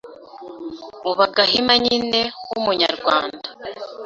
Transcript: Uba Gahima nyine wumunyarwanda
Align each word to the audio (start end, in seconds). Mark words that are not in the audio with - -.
Uba 1.09 1.25
Gahima 1.35 1.73
nyine 1.85 2.21
wumunyarwanda 2.47 3.47